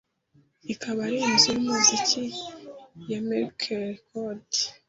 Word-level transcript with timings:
ikaba 0.73 0.99
ari 1.07 1.17
inzu 1.29 1.47
y’umuziki 1.53 2.23
ya 3.09 3.19
Mercury 3.27 3.83
Records 3.91 4.59